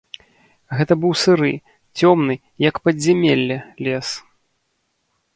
Гэта 0.77 0.93
быў 1.01 1.11
сыры, 1.23 1.49
цёмны, 1.99 2.35
як 2.69 2.75
падзямелле, 2.87 3.57
лес. 3.89 4.07